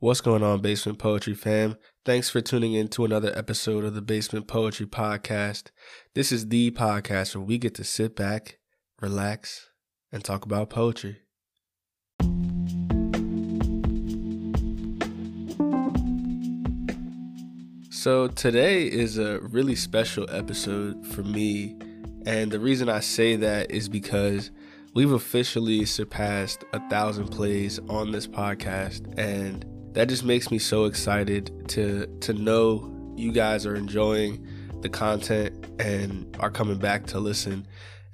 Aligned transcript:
What's 0.00 0.20
going 0.20 0.44
on, 0.44 0.60
Basement 0.60 1.00
Poetry 1.00 1.34
fam? 1.34 1.76
Thanks 2.04 2.30
for 2.30 2.40
tuning 2.40 2.72
in 2.72 2.86
to 2.90 3.04
another 3.04 3.36
episode 3.36 3.82
of 3.82 3.96
the 3.96 4.00
Basement 4.00 4.46
Poetry 4.46 4.86
Podcast. 4.86 5.72
This 6.14 6.30
is 6.30 6.50
the 6.50 6.70
podcast 6.70 7.34
where 7.34 7.44
we 7.44 7.58
get 7.58 7.74
to 7.74 7.82
sit 7.82 8.14
back, 8.14 8.60
relax, 9.00 9.70
and 10.12 10.22
talk 10.22 10.44
about 10.44 10.70
poetry. 10.70 11.22
So, 17.90 18.28
today 18.28 18.84
is 18.84 19.18
a 19.18 19.40
really 19.40 19.74
special 19.74 20.30
episode 20.30 21.04
for 21.08 21.24
me. 21.24 21.76
And 22.24 22.52
the 22.52 22.60
reason 22.60 22.88
I 22.88 23.00
say 23.00 23.34
that 23.34 23.72
is 23.72 23.88
because 23.88 24.52
we've 24.94 25.10
officially 25.10 25.84
surpassed 25.86 26.62
a 26.72 26.88
thousand 26.88 27.30
plays 27.32 27.80
on 27.88 28.12
this 28.12 28.28
podcast. 28.28 29.18
And 29.18 29.64
that 29.92 30.08
just 30.08 30.24
makes 30.24 30.50
me 30.50 30.58
so 30.58 30.84
excited 30.84 31.68
to 31.70 32.06
to 32.20 32.32
know 32.32 32.94
you 33.16 33.32
guys 33.32 33.66
are 33.66 33.74
enjoying 33.74 34.46
the 34.80 34.88
content 34.88 35.66
and 35.80 36.36
are 36.40 36.50
coming 36.50 36.78
back 36.78 37.06
to 37.06 37.18
listen. 37.18 37.66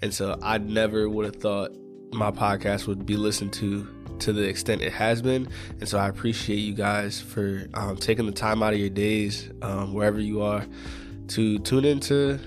And 0.02 0.12
so 0.12 0.38
I 0.42 0.58
never 0.58 1.08
would 1.08 1.26
have 1.26 1.36
thought 1.36 1.72
my 2.12 2.30
podcast 2.30 2.86
would 2.86 3.04
be 3.04 3.16
listened 3.16 3.52
to 3.54 3.86
to 4.20 4.32
the 4.32 4.42
extent 4.42 4.80
it 4.80 4.92
has 4.92 5.20
been. 5.20 5.48
And 5.80 5.88
so 5.88 5.98
I 5.98 6.08
appreciate 6.08 6.56
you 6.56 6.74
guys 6.74 7.20
for 7.20 7.66
um, 7.74 7.96
taking 7.96 8.26
the 8.26 8.32
time 8.32 8.62
out 8.62 8.72
of 8.72 8.78
your 8.78 8.90
days, 8.90 9.50
um, 9.62 9.92
wherever 9.92 10.20
you 10.20 10.42
are, 10.42 10.64
to 11.28 11.58
tune 11.60 11.84
into 11.84 12.38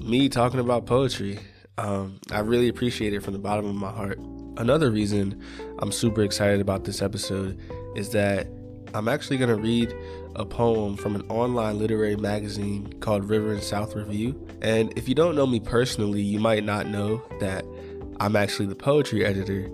me 0.00 0.28
talking 0.28 0.60
about 0.60 0.86
poetry. 0.86 1.38
Um, 1.78 2.20
I 2.30 2.40
really 2.40 2.68
appreciate 2.68 3.14
it 3.14 3.22
from 3.22 3.32
the 3.32 3.38
bottom 3.38 3.66
of 3.66 3.74
my 3.74 3.90
heart. 3.90 4.18
Another 4.56 4.90
reason 4.90 5.42
I'm 5.78 5.92
super 5.92 6.22
excited 6.22 6.60
about 6.60 6.84
this 6.84 7.02
episode 7.02 7.60
is 7.96 8.10
that 8.10 8.46
I'm 8.94 9.08
actually 9.08 9.38
going 9.38 9.50
to 9.50 9.60
read 9.60 9.92
a 10.36 10.44
poem 10.44 10.96
from 10.96 11.16
an 11.16 11.22
online 11.28 11.78
literary 11.78 12.16
magazine 12.16 12.92
called 13.00 13.28
River 13.28 13.52
and 13.52 13.62
South 13.62 13.96
Review. 13.96 14.40
And 14.62 14.96
if 14.96 15.08
you 15.08 15.16
don't 15.16 15.34
know 15.34 15.46
me 15.46 15.58
personally, 15.58 16.22
you 16.22 16.38
might 16.38 16.64
not 16.64 16.86
know 16.86 17.20
that 17.40 17.64
I'm 18.20 18.36
actually 18.36 18.66
the 18.66 18.76
poetry 18.76 19.24
editor 19.24 19.68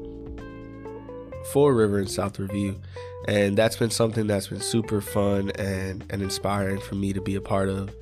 for 1.53 1.75
River 1.75 1.99
and 1.99 2.11
South 2.11 2.39
Review. 2.39 2.81
And 3.29 3.59
that's 3.59 3.77
been 3.77 3.91
something 3.91 4.27
that's 4.27 4.47
been 4.49 4.61
super 4.61 5.03
fun 5.03 5.51
and, 5.57 6.03
and 6.09 6.23
inspiring 6.23 6.81
for 6.81 6.95
me 6.95 7.13
to 7.13 7.21
be 7.21 7.35
a 7.35 7.43
part 7.43 7.69
of 7.69 7.95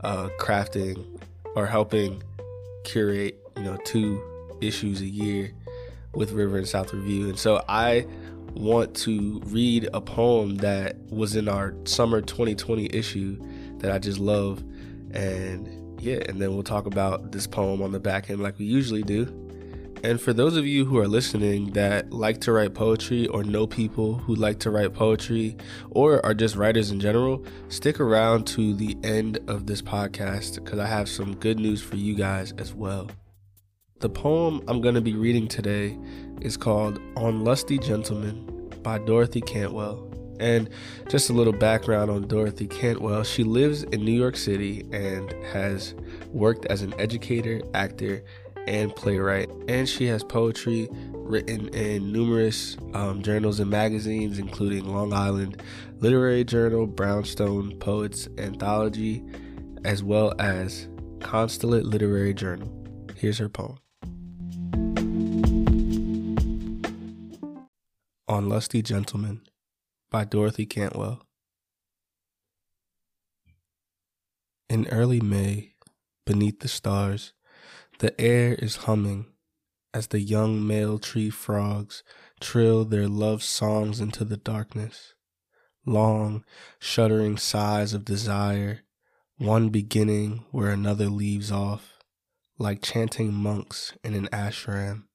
uh, 0.00 0.28
crafting 0.40 1.06
or 1.54 1.66
helping 1.66 2.24
curate, 2.84 3.38
you 3.56 3.62
know, 3.62 3.76
two 3.84 4.20
issues 4.60 5.00
a 5.00 5.06
year 5.06 5.52
with 6.12 6.32
River 6.32 6.58
and 6.58 6.66
South 6.66 6.92
Review. 6.92 7.28
And 7.28 7.38
so 7.38 7.62
I 7.68 8.06
want 8.56 8.94
to 8.96 9.40
read 9.46 9.88
a 9.92 10.00
poem 10.00 10.56
that 10.56 10.96
was 11.10 11.36
in 11.36 11.48
our 11.48 11.74
summer 11.84 12.20
2020 12.20 12.86
issue 12.92 13.38
that 13.78 13.92
I 13.92 13.98
just 13.98 14.18
love. 14.18 14.62
And 15.12 16.00
yeah, 16.00 16.18
and 16.28 16.40
then 16.40 16.54
we'll 16.54 16.62
talk 16.62 16.86
about 16.86 17.32
this 17.32 17.46
poem 17.46 17.82
on 17.82 17.92
the 17.92 18.00
back 18.00 18.30
end 18.30 18.42
like 18.42 18.58
we 18.58 18.64
usually 18.64 19.02
do. 19.02 19.24
And 20.04 20.20
for 20.20 20.32
those 20.32 20.56
of 20.56 20.66
you 20.66 20.84
who 20.84 20.98
are 20.98 21.08
listening 21.08 21.72
that 21.72 22.12
like 22.12 22.40
to 22.42 22.52
write 22.52 22.74
poetry 22.74 23.26
or 23.28 23.42
know 23.42 23.66
people 23.66 24.14
who 24.14 24.34
like 24.34 24.60
to 24.60 24.70
write 24.70 24.92
poetry 24.92 25.56
or 25.90 26.24
are 26.24 26.34
just 26.34 26.54
writers 26.54 26.90
in 26.90 27.00
general, 27.00 27.44
stick 27.68 27.98
around 27.98 28.46
to 28.48 28.74
the 28.74 28.96
end 29.02 29.38
of 29.48 29.66
this 29.66 29.82
podcast 29.82 30.62
because 30.62 30.78
I 30.78 30.86
have 30.86 31.08
some 31.08 31.34
good 31.36 31.58
news 31.58 31.82
for 31.82 31.96
you 31.96 32.14
guys 32.14 32.52
as 32.52 32.74
well. 32.74 33.10
The 33.98 34.10
poem 34.10 34.62
I'm 34.68 34.82
going 34.82 34.94
to 34.94 35.00
be 35.00 35.14
reading 35.14 35.48
today 35.48 35.98
is 36.42 36.58
called 36.58 37.00
On 37.16 37.44
Lusty 37.44 37.78
Gentlemen 37.78 38.70
by 38.82 38.98
Dorothy 38.98 39.40
Cantwell. 39.40 40.06
And 40.38 40.68
just 41.08 41.30
a 41.30 41.32
little 41.32 41.54
background 41.54 42.10
on 42.10 42.28
Dorothy 42.28 42.66
Cantwell. 42.66 43.24
She 43.24 43.42
lives 43.42 43.84
in 43.84 44.04
New 44.04 44.12
York 44.12 44.36
City 44.36 44.86
and 44.92 45.32
has 45.46 45.94
worked 46.30 46.66
as 46.66 46.82
an 46.82 46.92
educator, 47.00 47.62
actor, 47.72 48.22
and 48.66 48.94
playwright. 48.94 49.48
And 49.66 49.88
she 49.88 50.04
has 50.08 50.22
poetry 50.22 50.90
written 51.14 51.68
in 51.68 52.12
numerous 52.12 52.76
um, 52.92 53.22
journals 53.22 53.60
and 53.60 53.70
magazines, 53.70 54.38
including 54.38 54.84
Long 54.84 55.14
Island 55.14 55.62
Literary 56.00 56.44
Journal, 56.44 56.86
Brownstone 56.86 57.78
Poets 57.78 58.28
Anthology, 58.36 59.24
as 59.86 60.02
well 60.02 60.34
as 60.38 60.86
Constellate 61.20 61.84
Literary 61.84 62.34
Journal. 62.34 62.70
Here's 63.16 63.38
her 63.38 63.48
poem. 63.48 63.78
On 68.36 68.50
Lusty 68.50 68.82
Gentlemen 68.82 69.40
by 70.10 70.26
Dorothy 70.26 70.66
Cantwell. 70.66 71.22
In 74.68 74.86
early 74.88 75.22
May, 75.22 75.72
beneath 76.26 76.60
the 76.60 76.68
stars, 76.68 77.32
the 78.00 78.20
air 78.20 78.52
is 78.56 78.84
humming 78.84 79.32
as 79.94 80.08
the 80.08 80.20
young 80.20 80.66
male 80.66 80.98
tree 80.98 81.30
frogs 81.30 82.02
trill 82.38 82.84
their 82.84 83.08
love 83.08 83.42
songs 83.42 84.00
into 84.00 84.22
the 84.22 84.36
darkness. 84.36 85.14
Long, 85.86 86.44
shuddering 86.78 87.38
sighs 87.38 87.94
of 87.94 88.04
desire, 88.04 88.80
one 89.38 89.70
beginning 89.70 90.44
where 90.50 90.72
another 90.72 91.06
leaves 91.06 91.50
off, 91.50 91.94
like 92.58 92.82
chanting 92.82 93.32
monks 93.32 93.94
in 94.04 94.12
an 94.12 94.28
ashram 94.30 95.05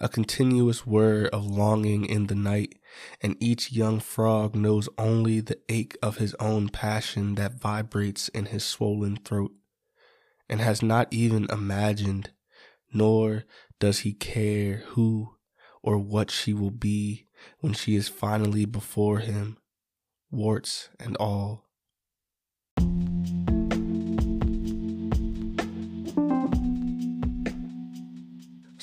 a 0.00 0.08
continuous 0.08 0.86
whir 0.86 1.26
of 1.26 1.46
longing 1.46 2.04
in 2.04 2.26
the 2.26 2.34
night, 2.34 2.78
and 3.20 3.36
each 3.40 3.72
young 3.72 4.00
frog 4.00 4.54
knows 4.54 4.88
only 4.98 5.40
the 5.40 5.58
ache 5.68 5.96
of 6.02 6.18
his 6.18 6.34
own 6.40 6.68
passion 6.68 7.34
that 7.34 7.60
vibrates 7.60 8.28
in 8.28 8.46
his 8.46 8.64
swollen 8.64 9.16
throat, 9.16 9.52
and 10.48 10.60
has 10.60 10.82
not 10.82 11.08
even 11.10 11.46
imagined, 11.50 12.30
nor 12.92 13.44
does 13.80 14.00
he 14.00 14.12
care 14.12 14.84
who 14.88 15.36
or 15.82 15.98
what 15.98 16.30
she 16.30 16.54
will 16.54 16.70
be 16.70 17.26
when 17.60 17.72
she 17.72 17.94
is 17.94 18.08
finally 18.08 18.64
before 18.64 19.18
him, 19.18 19.58
warts 20.30 20.88
and 20.98 21.16
all. 21.18 21.63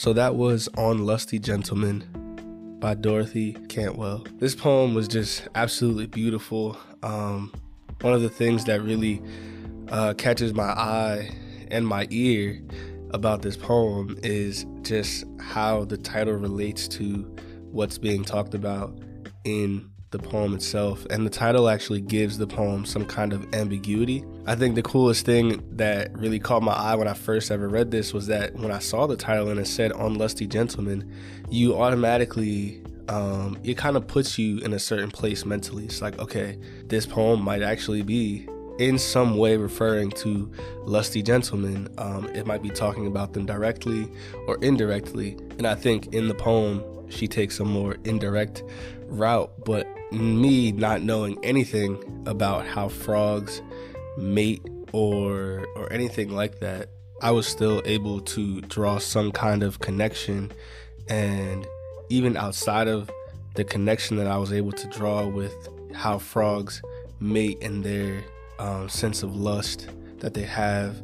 So 0.02 0.14
that 0.14 0.34
was 0.34 0.68
On 0.78 1.06
Lusty 1.06 1.38
Gentlemen 1.38 2.78
by 2.80 2.96
Dorothy 2.96 3.54
Cantwell. 3.70 4.26
This 4.40 4.56
poem 4.56 4.96
was 4.96 5.08
just 5.08 5.48
absolutely 5.54 6.08
beautiful. 6.08 6.76
Um, 7.04 7.54
one 8.00 8.12
of 8.14 8.24
the 8.24 8.30
things 8.30 8.66
that 8.66 8.82
really 8.82 9.22
uh, 9.90 10.16
catches 10.16 10.56
my 10.56 10.70
eye 10.70 11.30
and 11.70 11.88
my 11.88 12.08
ear 12.10 12.60
about 13.12 13.44
this 13.44 13.56
poem 13.56 14.18
is 14.24 14.66
just 14.82 15.24
how 15.40 15.86
the 15.86 15.98
title 15.98 16.34
relates 16.34 16.88
to 16.88 17.18
what's 17.70 18.00
being 18.00 18.24
talked 18.24 18.56
about 18.56 18.98
in 19.44 19.88
the 20.12 20.20
poem 20.20 20.54
itself. 20.54 21.06
And 21.10 21.26
the 21.26 21.30
title 21.30 21.70
actually 21.70 22.02
gives 22.02 22.38
the 22.38 22.48
poem 22.48 22.86
some 22.86 23.06
kind 23.06 23.34
of 23.34 23.54
ambiguity. 23.54 24.24
I 24.46 24.56
think 24.56 24.76
the 24.76 24.84
coolest 24.84 25.26
thing 25.26 25.64
that 25.78 26.18
really 26.18 26.40
caught 26.40 26.64
my 26.64 26.74
eye 26.74 26.96
when 26.96 27.08
I 27.08 27.14
first 27.14 27.50
ever 27.50 27.68
read 27.68 27.92
this 27.92 28.14
was 28.14 28.28
that 28.28 28.54
when 28.56 28.72
I 28.72 28.80
saw 28.80 29.08
the 29.08 29.16
title 29.16 29.50
and 29.50 29.60
it 29.60 29.68
said 29.68 29.92
On 29.94 30.16
Lusty 30.16 30.48
Gentlemen, 30.48 31.12
you 31.50 31.76
automatically 31.76 32.84
um, 33.08 33.58
it 33.64 33.78
kind 33.78 33.98
of 33.98 34.08
puts 34.08 34.38
you 34.38 34.60
in 34.60 34.74
a 34.74 34.80
certain 34.80 35.12
place 35.12 35.46
mentally. 35.46 35.86
It's 35.86 36.02
like, 36.02 36.20
okay, 36.20 36.58
this 36.86 37.06
poem 37.06 37.42
might 37.42 37.62
actually 37.62 38.04
be 38.04 38.48
in 38.80 38.98
some 38.98 39.38
way 39.38 39.58
referring 39.58 40.12
to 40.12 40.52
lusty 40.84 41.22
gentlemen. 41.22 41.90
Um, 41.98 42.28
it 42.30 42.48
might 42.48 42.62
be 42.62 42.70
talking 42.70 43.08
about 43.08 43.34
them 43.34 43.46
directly 43.46 44.10
or 44.48 44.58
indirectly. 44.64 45.38
And 45.58 45.68
I 45.68 45.76
think 45.76 46.14
in 46.14 46.28
the 46.30 46.34
poem, 46.34 46.84
she 47.10 47.28
takes 47.28 47.60
a 47.60 47.66
more 47.66 47.98
indirect 48.06 48.64
route. 49.08 49.52
But 49.66 49.88
me 50.12 50.72
not 50.72 51.02
knowing 51.02 51.38
anything 51.44 52.24
about 52.26 52.66
how 52.66 52.90
frogs 52.90 53.62
mate 54.18 54.62
or 54.92 55.66
or 55.76 55.92
anything 55.92 56.30
like 56.30 56.60
that, 56.60 56.90
I 57.22 57.32
was 57.32 57.48
still 57.48 57.82
able 57.86 58.20
to 58.22 58.62
draw 58.62 58.98
some 58.98 59.32
kind 59.32 59.64
of 59.64 59.80
connection 59.80 60.52
and 61.08 61.66
even 62.10 62.36
outside 62.36 62.88
of 62.88 63.10
the 63.56 63.64
connection 63.64 64.18
that 64.18 64.28
I 64.28 64.38
was 64.38 64.52
able 64.54 64.72
to 64.72 64.88
draw 64.88 65.28
with 65.28 65.54
how 65.94 66.18
frogs 66.20 66.82
mate 67.20 67.62
and 67.62 67.84
their 67.84 68.24
um, 68.60 68.90
sense 68.90 69.24
of 69.24 69.36
lust 69.36 69.88
that 70.20 70.34
they 70.34 70.44
have 70.44 71.02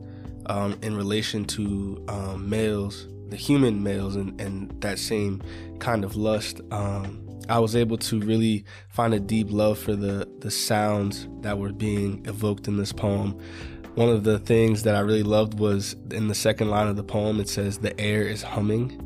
um, 0.48 0.78
in 0.82 0.96
relation 0.96 1.46
to 1.46 2.04
um, 2.08 2.50
males, 2.50 3.08
the 3.30 3.36
human 3.36 3.84
males, 3.84 4.16
and, 4.16 4.40
and 4.40 4.82
that 4.82 5.00
same 5.00 5.42
kind 5.80 6.04
of 6.04 6.16
lust. 6.16 6.62
Um, 6.72 7.27
I 7.50 7.60
was 7.60 7.76
able 7.76 7.98
to 7.98 8.20
really 8.20 8.66
find 8.90 9.14
a 9.14 9.20
deep 9.20 9.48
love 9.50 9.80
for 9.80 9.96
the 9.96 10.28
the 10.40 10.52
sounds 10.52 11.28
that 11.42 11.58
were 11.58 11.72
being 11.72 12.26
evoked 12.26 12.68
in 12.68 12.78
this 12.78 12.92
poem. 12.92 13.40
One 13.96 14.10
of 14.10 14.24
the 14.24 14.38
things 14.38 14.84
that 14.84 14.96
I 14.96 15.00
really 15.00 15.24
loved 15.24 15.60
was 15.60 15.96
in 16.12 16.28
the 16.28 16.36
second 16.36 16.70
line 16.70 16.88
of 16.88 16.96
the 16.98 17.04
poem 17.04 17.40
it 17.40 17.50
says 17.50 17.80
the 17.80 18.00
air 18.00 18.24
is 18.24 18.44
humming. 18.44 19.04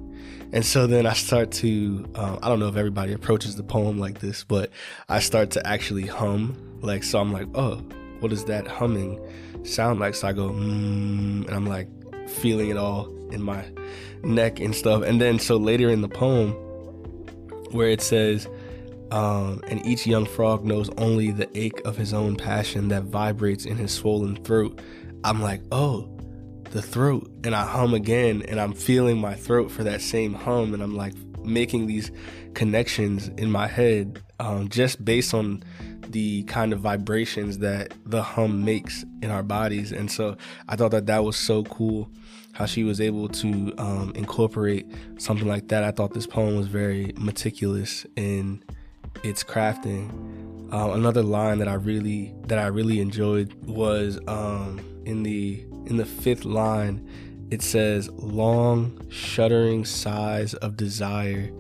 And 0.53 0.65
so 0.65 0.85
then 0.85 1.05
I 1.05 1.13
start 1.13 1.51
to, 1.53 2.05
um, 2.15 2.38
I 2.43 2.49
don't 2.49 2.59
know 2.59 2.67
if 2.67 2.75
everybody 2.75 3.13
approaches 3.13 3.55
the 3.55 3.63
poem 3.63 3.99
like 3.99 4.19
this, 4.19 4.43
but 4.43 4.69
I 5.07 5.19
start 5.19 5.51
to 5.51 5.65
actually 5.65 6.07
hum. 6.07 6.57
Like, 6.81 7.03
so 7.03 7.21
I'm 7.21 7.31
like, 7.31 7.47
oh, 7.55 7.75
what 8.19 8.29
does 8.29 8.43
that 8.45 8.67
humming 8.67 9.19
sound 9.63 10.01
like? 10.01 10.13
So 10.13 10.27
I 10.27 10.33
go, 10.33 10.49
mm, 10.49 11.47
and 11.47 11.51
I'm 11.51 11.65
like 11.65 11.88
feeling 12.27 12.69
it 12.69 12.75
all 12.75 13.07
in 13.31 13.41
my 13.41 13.65
neck 14.23 14.59
and 14.59 14.75
stuff. 14.75 15.03
And 15.03 15.21
then 15.21 15.39
so 15.39 15.55
later 15.55 15.89
in 15.89 16.01
the 16.01 16.09
poem, 16.09 16.53
where 17.73 17.89
it 17.89 18.01
says, 18.01 18.47
um, 19.12 19.62
and 19.68 19.85
each 19.85 20.07
young 20.07 20.25
frog 20.25 20.63
knows 20.63 20.89
only 20.97 21.31
the 21.31 21.50
ache 21.57 21.81
of 21.85 21.97
his 21.97 22.13
own 22.13 22.35
passion 22.35 22.88
that 22.89 23.03
vibrates 23.03 23.65
in 23.65 23.77
his 23.77 23.91
swollen 23.91 24.38
throat. 24.38 24.79
I'm 25.23 25.41
like, 25.41 25.62
oh, 25.71 26.09
the 26.71 26.81
throat. 26.81 27.29
And 27.44 27.53
I 27.53 27.65
hum 27.65 27.94
again, 27.94 28.44
and 28.47 28.59
I'm 28.59 28.73
feeling 28.73 29.18
my 29.19 29.35
throat 29.35 29.69
for 29.69 29.83
that 29.83 30.01
same 30.01 30.33
hum. 30.33 30.73
And 30.73 30.81
I'm 30.81 30.95
like 30.95 31.13
making 31.44 31.88
these 31.88 32.12
connections 32.53 33.27
in 33.38 33.51
my 33.51 33.68
head 33.68 34.21
um, 34.39 34.69
just 34.69 35.03
based 35.03 35.33
on 35.33 35.63
the 36.12 36.44
kind 36.44 36.74
of 36.74 36.80
vibrations 36.80 37.60
that 37.60 37.94
the 38.06 38.22
hum 38.22 38.63
makes 38.63 39.04
in 39.22 39.31
our 39.31 39.44
bodies. 39.44 39.92
And 39.92 40.12
so 40.12 40.38
I 40.68 40.75
thought 40.75 40.92
that 40.92 41.06
that 41.08 41.24
was 41.24 41.36
so 41.36 41.63
cool 41.63 42.10
how 42.54 42.66
she 42.66 42.84
was 42.84 43.00
able 43.00 43.30
to 43.30 43.74
um, 43.78 44.12
incorporate 44.16 44.86
something 45.18 45.48
like 45.48 45.69
that. 45.69 45.84
I 45.84 45.92
thought 45.92 46.13
this 46.13 46.28
poem 46.28 46.58
was 46.58 46.68
very 46.68 47.13
meticulous 47.18 48.06
in 48.16 48.63
its 49.24 49.44
crafting. 49.44 50.12
Uh, 50.74 50.92
another 50.94 51.24
line 51.24 51.60
that 51.60 51.68
I 51.68 51.74
really 51.74 52.34
that 52.48 52.58
I 52.58 52.68
really 52.68 53.00
enjoyed 53.00 53.54
was 53.66 54.19
um, 54.28 54.80
in 55.06 55.24
the 55.24 55.66
in 55.86 55.98
the 55.98 56.06
fifth 56.06 56.46
line. 56.46 57.08
It 57.50 57.62
says 57.62 58.10
long 58.10 59.10
shuddering 59.10 59.84
sighs 59.84 60.54
of 60.56 60.78
desire, 60.78 61.52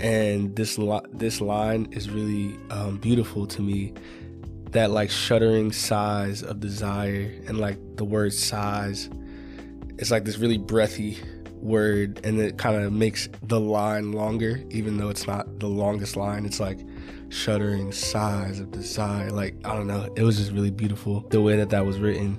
and 0.00 0.54
this 0.56 0.78
li- 0.78 1.00
this 1.12 1.40
line 1.40 1.88
is 1.92 2.10
really 2.10 2.58
um, 2.70 2.98
beautiful 2.98 3.46
to 3.46 3.62
me. 3.62 3.92
That 4.70 4.90
like 4.90 5.10
shuddering 5.10 5.70
sighs 5.72 6.42
of 6.42 6.60
desire, 6.60 7.32
and 7.46 7.58
like 7.58 7.78
the 7.96 8.04
word 8.04 8.32
sighs, 8.32 9.08
it's 9.98 10.10
like 10.10 10.24
this 10.24 10.38
really 10.38 10.58
breathy 10.58 11.18
word 11.64 12.20
and 12.24 12.38
it 12.38 12.58
kind 12.58 12.76
of 12.76 12.92
makes 12.92 13.26
the 13.42 13.58
line 13.58 14.12
longer 14.12 14.62
even 14.68 14.98
though 14.98 15.08
it's 15.08 15.26
not 15.26 15.60
the 15.60 15.66
longest 15.66 16.16
line. 16.16 16.44
It's 16.44 16.60
like 16.60 16.78
shuddering 17.30 17.90
sighs 17.90 18.60
of 18.60 18.70
desire. 18.70 19.30
Like 19.30 19.54
i 19.64 19.74
don't 19.74 19.86
know. 19.86 20.12
It 20.14 20.22
was 20.22 20.36
just 20.36 20.52
really 20.52 20.70
beautiful 20.70 21.20
the 21.30 21.40
way 21.40 21.56
that 21.56 21.70
that 21.70 21.86
was 21.86 21.98
written. 21.98 22.38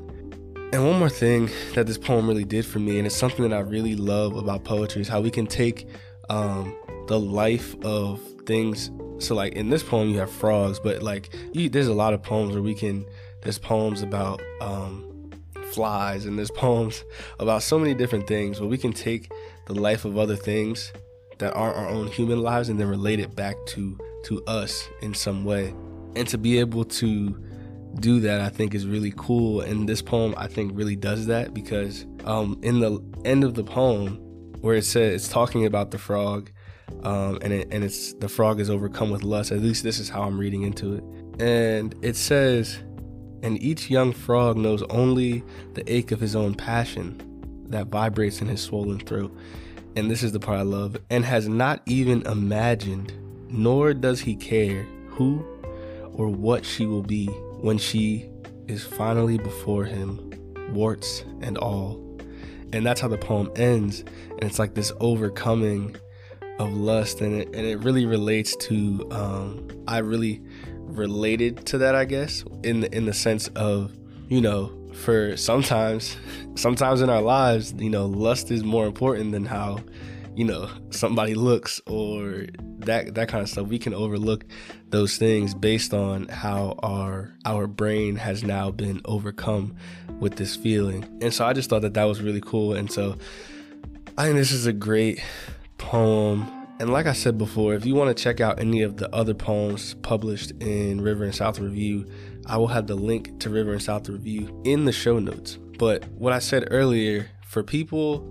And 0.71 0.85
one 0.85 0.99
more 0.99 1.09
thing 1.09 1.49
that 1.73 1.87
this 1.87 1.97
poem 1.97 2.27
really 2.27 2.43
did 2.43 2.65
for 2.65 2.79
me 2.79 2.97
and 2.97 3.07
it's 3.07 3.15
something 3.15 3.47
that 3.47 3.55
i 3.55 3.59
really 3.59 3.95
love 3.95 4.35
about 4.35 4.65
poetry 4.65 5.01
is 5.01 5.07
how 5.07 5.21
we 5.21 5.31
can 5.31 5.47
take 5.47 5.87
um, 6.29 6.75
the 7.07 7.19
life 7.19 7.75
of 7.83 8.19
things. 8.45 8.91
So 9.19 9.35
like 9.35 9.53
in 9.53 9.69
this 9.69 9.83
poem 9.83 10.09
you 10.09 10.19
have 10.19 10.31
frogs 10.31 10.79
but 10.79 11.01
like 11.01 11.33
you, 11.53 11.69
there's 11.69 11.87
a 11.87 11.93
lot 11.93 12.13
of 12.13 12.21
poems 12.21 12.53
where 12.53 12.61
we 12.61 12.73
can 12.73 13.05
there's 13.41 13.59
poems 13.59 14.01
about 14.01 14.41
um, 14.61 15.31
flies 15.71 16.25
and 16.25 16.37
there's 16.37 16.51
poems 16.55 17.03
about 17.39 17.63
so 17.63 17.77
many 17.77 17.93
different 17.93 18.27
things 18.27 18.59
where 18.59 18.69
we 18.69 18.77
can 18.77 18.93
take 18.93 19.31
the 19.67 19.73
life 19.73 20.05
of 20.05 20.17
other 20.17 20.35
things 20.35 20.91
that 21.37 21.53
aren't 21.53 21.77
our 21.77 21.87
own 21.87 22.07
human 22.07 22.41
lives 22.41 22.69
and 22.69 22.79
then 22.79 22.87
relate 22.87 23.19
it 23.19 23.35
back 23.35 23.55
to 23.67 23.97
to 24.23 24.43
us 24.45 24.89
in 25.01 25.13
some 25.13 25.45
way. 25.45 25.73
And 26.15 26.27
to 26.29 26.37
be 26.37 26.59
able 26.59 26.85
to 26.85 27.41
do 27.99 28.19
that 28.19 28.41
i 28.41 28.49
think 28.49 28.73
is 28.75 28.85
really 28.85 29.13
cool. 29.15 29.61
And 29.61 29.87
this 29.87 30.01
poem 30.01 30.33
i 30.37 30.47
think 30.47 30.71
really 30.75 30.95
does 30.95 31.27
that 31.27 31.53
because 31.53 32.05
um, 32.25 32.59
in 32.61 32.79
the 32.79 33.01
end 33.23 33.43
of 33.43 33.53
the 33.53 33.63
poem 33.63 34.17
where 34.61 34.75
it 34.75 34.85
says 34.85 35.13
it's 35.13 35.31
talking 35.31 35.65
about 35.65 35.91
the 35.91 35.97
frog 35.97 36.51
um, 37.03 37.37
and 37.41 37.53
it, 37.53 37.67
and 37.71 37.83
it's 37.83 38.13
the 38.13 38.29
frog 38.29 38.59
is 38.59 38.69
overcome 38.69 39.09
with 39.09 39.23
lust 39.23 39.51
at 39.51 39.59
least 39.59 39.83
this 39.83 39.99
is 39.99 40.09
how 40.09 40.23
i'm 40.23 40.37
reading 40.37 40.63
into 40.63 40.93
it 40.95 41.03
and 41.41 41.95
it 42.01 42.15
says 42.15 42.79
and 43.45 43.61
each 43.61 43.91
young 43.91 44.11
frog 44.11 44.57
knows 44.57 44.81
only 44.89 45.43
the 45.75 45.91
ache 45.91 46.11
of 46.11 46.19
his 46.19 46.35
own 46.35 46.55
passion 46.55 47.21
that 47.69 47.87
vibrates 47.87 48.41
in 48.41 48.47
his 48.47 48.59
swollen 48.61 48.99
throat. 48.99 49.35
And 49.95 50.09
this 50.09 50.23
is 50.23 50.31
the 50.31 50.39
part 50.39 50.59
I 50.59 50.63
love, 50.63 50.97
and 51.11 51.23
has 51.23 51.47
not 51.47 51.81
even 51.85 52.23
imagined, 52.23 53.13
nor 53.49 53.93
does 53.93 54.19
he 54.19 54.35
care 54.35 54.83
who 55.09 55.45
or 56.13 56.27
what 56.27 56.65
she 56.65 56.87
will 56.87 57.03
be 57.03 57.27
when 57.61 57.77
she 57.77 58.27
is 58.67 58.83
finally 58.83 59.37
before 59.37 59.85
him, 59.85 60.31
warts 60.71 61.23
and 61.41 61.57
all. 61.57 62.01
And 62.73 62.85
that's 62.85 62.99
how 62.99 63.07
the 63.07 63.17
poem 63.17 63.51
ends. 63.55 64.01
And 64.31 64.43
it's 64.43 64.59
like 64.59 64.73
this 64.73 64.91
overcoming 64.99 65.95
of 66.59 66.73
lust, 66.73 67.21
and 67.21 67.41
it, 67.41 67.47
and 67.47 67.65
it 67.65 67.79
really 67.79 68.05
relates 68.05 68.55
to, 68.57 69.07
um, 69.11 69.67
I 69.87 69.99
really 69.99 70.41
related 70.81 71.65
to 71.67 71.77
that, 71.79 71.95
I 71.95 72.05
guess, 72.05 72.43
in 72.63 72.81
the, 72.81 72.95
in 72.95 73.05
the 73.05 73.13
sense 73.13 73.47
of, 73.49 73.91
you 74.29 74.41
know, 74.41 74.71
for 74.93 75.35
sometimes, 75.37 76.17
sometimes 76.55 77.01
in 77.01 77.09
our 77.09 77.21
lives, 77.21 77.73
you 77.77 77.89
know, 77.89 78.05
lust 78.05 78.51
is 78.51 78.63
more 78.63 78.85
important 78.85 79.31
than 79.31 79.45
how, 79.45 79.79
you 80.35 80.45
know, 80.45 80.69
somebody 80.89 81.33
looks 81.33 81.81
or 81.87 82.45
that 82.79 83.15
that 83.15 83.29
kind 83.29 83.41
of 83.41 83.49
stuff. 83.49 83.67
We 83.67 83.79
can 83.79 83.93
overlook 83.93 84.45
those 84.89 85.17
things 85.17 85.53
based 85.53 85.93
on 85.93 86.27
how 86.27 86.77
our 86.83 87.33
our 87.45 87.67
brain 87.67 88.17
has 88.17 88.43
now 88.43 88.71
been 88.71 89.01
overcome 89.05 89.75
with 90.19 90.35
this 90.35 90.55
feeling. 90.55 91.03
And 91.21 91.33
so 91.33 91.45
I 91.45 91.53
just 91.53 91.69
thought 91.69 91.81
that 91.83 91.93
that 91.93 92.03
was 92.03 92.21
really 92.21 92.41
cool. 92.41 92.73
And 92.73 92.91
so 92.91 93.15
I 94.17 94.25
think 94.25 94.35
this 94.35 94.51
is 94.51 94.65
a 94.65 94.73
great 94.73 95.21
poem 95.77 96.51
and 96.77 96.91
like 96.91 97.05
I 97.05 97.13
said 97.13 97.37
before, 97.37 97.73
if 97.73 97.85
you 97.85 97.95
want 97.95 98.15
to 98.15 98.23
check 98.23 98.41
out 98.41 98.59
any 98.59 98.81
of 98.81 98.97
the 98.97 99.13
other 99.15 99.33
poems 99.33 99.93
published 99.95 100.51
in 100.59 100.99
River 100.99 101.23
and 101.23 101.33
South 101.33 101.57
Review, 101.57 102.05
I 102.47 102.57
will 102.57 102.67
have 102.67 102.87
the 102.87 102.95
link 102.95 103.39
to 103.39 103.49
River 103.49 103.71
and 103.71 103.81
South 103.81 104.09
Review 104.09 104.61
in 104.65 104.83
the 104.83 104.91
show 104.91 105.19
notes. 105.19 105.57
But 105.79 106.05
what 106.11 106.33
I 106.33 106.39
said 106.39 106.67
earlier, 106.71 107.29
for 107.47 107.63
people 107.63 108.29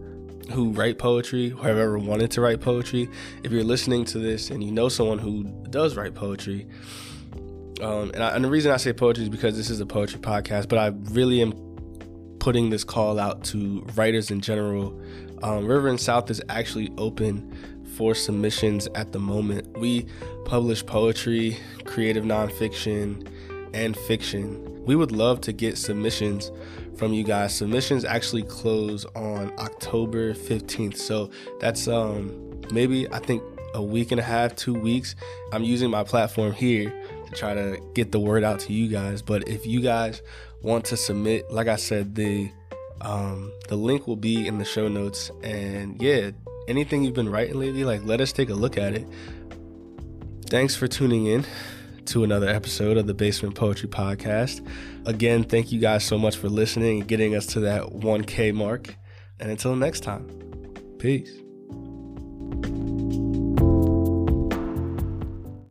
who 0.53 0.73
write 0.73 0.99
poetry, 0.99 1.49
who 1.49 1.63
have 1.63 1.79
ever 1.79 1.99
wanted 1.99 2.31
to 2.33 2.43
write 2.43 2.61
poetry, 2.61 3.09
if 3.43 3.51
you're 3.51 3.65
listening 3.65 4.05
to 4.07 4.19
this 4.19 4.51
and 4.51 4.63
you 4.63 4.71
know 4.71 4.91
someone 4.91 5.19
who 5.19 5.45
does 5.71 5.97
write 5.97 6.15
poetry, 6.15 6.67
um, 7.81 8.11
and, 8.13 8.23
I, 8.23 8.37
and 8.37 8.45
the 8.45 8.51
reason 8.51 8.73
I 8.73 8.77
say 8.77 8.93
poetry 8.93 9.25
is 9.25 9.31
because 9.31 9.57
this 9.57 9.71
is 9.71 9.81
a 9.81 9.87
poetry 9.87 10.21
podcast, 10.21 10.69
but 10.69 10.79
I 10.79 10.89
really 11.13 11.41
am 11.41 11.53
putting 12.45 12.69
this 12.69 12.85
call 12.85 13.19
out 13.19 13.43
to 13.43 13.83
writers 13.95 14.31
in 14.31 14.39
general. 14.39 14.95
Um, 15.43 15.67
River 15.67 15.89
and 15.89 15.99
South 15.99 16.31
is 16.31 16.43
actually 16.51 16.93
open 16.99 17.51
for 17.97 18.15
submissions 18.15 18.87
at 18.95 19.13
the 19.13 19.19
moment. 19.19 19.79
We 19.79 20.05
publish 20.45 20.85
poetry, 20.85 21.57
creative 21.87 22.23
nonfiction, 22.23 23.27
and 23.73 23.97
fiction. 23.97 24.85
We 24.85 24.95
would 24.95 25.11
love 25.11 25.41
to 25.41 25.55
get 25.55 25.79
submissions 25.79 26.53
from 26.99 27.15
you 27.15 27.25
guys. 27.25 27.55
Submissions 27.55 28.05
actually 28.05 28.43
close 28.43 29.07
on 29.17 29.51
October 29.59 30.35
15th. 30.35 30.99
So 30.99 31.31
that's 31.61 31.89
um 31.89 32.61
maybe 32.71 33.11
I 33.11 33.21
think 33.21 33.43
a 33.73 33.83
week 33.83 34.11
and 34.13 34.21
a 34.21 34.23
half, 34.23 34.55
2 34.55 34.75
weeks. 34.75 35.17
I'm 35.51 35.65
using 35.65 35.89
my 35.89 36.05
platform 36.05 36.53
here 36.53 36.91
to 37.25 37.33
try 37.35 37.55
to 37.55 37.81
get 37.95 38.13
the 38.13 38.21
word 38.21 38.45
out 38.45 38.61
to 38.61 38.75
you 38.75 38.89
guys, 38.89 39.23
but 39.23 39.49
if 39.49 39.67
you 39.67 39.81
guys 39.81 40.21
want 40.65 40.87
to 40.87 40.97
submit, 40.97 41.51
like 41.51 41.69
I 41.69 41.77
said, 41.77 42.15
the 42.15 42.51
um, 43.01 43.53
the 43.69 43.77
link 43.77 44.07
will 44.07 44.17
be 44.17 44.47
in 44.47 44.59
the 44.59 44.65
show 44.65 44.89
notes. 44.89 45.31
And 45.43 46.01
yeah, 46.01 46.31
anything 46.67 47.05
you've 47.05 47.15
been 47.15 47.29
writing 47.29 47.59
lately, 47.59 47.85
like 47.85 48.05
let 48.05 48.21
us 48.21 48.33
take 48.33 48.49
a 48.49 48.55
look 48.55 48.77
at 48.79 48.95
it. 48.95 49.07
Thanks 50.47 50.75
for 50.75 50.89
tuning 50.89 51.27
in 51.27 51.45
to 52.07 52.25
another 52.25 52.49
episode 52.49 52.97
of 52.97 53.07
the 53.07 53.15
Basement 53.15 53.55
Poetry 53.55 53.89
Podcast. 53.89 54.67
Again, 55.07 55.45
thank 55.45 55.73
you 55.73 55.81
guys 55.81 56.05
so 56.05 56.19
much 56.19 56.37
for 56.37 56.49
listening 56.49 57.01
and 57.01 57.09
getting 57.09 57.35
us 57.35 57.47
to 57.47 57.61
that 57.61 57.83
1K 57.85 58.55
mark. 58.55 58.95
And 59.41 59.51
until 59.51 59.75
next 59.75 60.01
time, 60.01 60.29
peace. 60.99 61.44